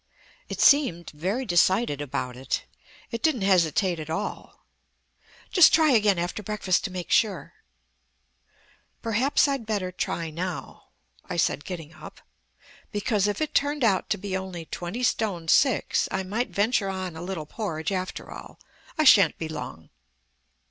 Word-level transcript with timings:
"It 0.49 0.59
seemed 0.59 1.11
very 1.11 1.45
decided 1.45 2.01
about 2.01 2.35
it. 2.35 2.63
It 3.11 3.21
didn't 3.21 3.43
hesitate 3.43 3.99
at 3.99 4.09
all." 4.09 4.65
"Just 5.51 5.71
try 5.75 5.91
again 5.91 6.17
after 6.17 6.41
breakfast 6.41 6.83
to 6.85 6.91
make 6.91 7.11
sure." 7.11 7.53
"Perhaps 9.03 9.47
I'd 9.47 9.67
better 9.67 9.91
try 9.91 10.31
now," 10.31 10.85
I 11.29 11.37
said, 11.37 11.65
getting 11.65 11.93
up, 11.93 12.19
"because 12.91 13.27
if 13.27 13.39
I 13.39 13.45
turned 13.45 13.83
out 13.83 14.09
to 14.09 14.17
be 14.17 14.35
only 14.35 14.65
twenty 14.65 15.03
stone 15.03 15.47
six 15.47 16.07
I 16.09 16.23
might 16.23 16.49
venture 16.49 16.89
on 16.89 17.15
a 17.15 17.21
little 17.21 17.45
porridge 17.45 17.91
after 17.91 18.31
all. 18.31 18.57
I 18.97 19.03
shan't 19.03 19.37
be 19.37 19.47
long." 19.47 19.91